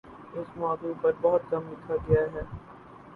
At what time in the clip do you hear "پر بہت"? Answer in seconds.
1.01-1.41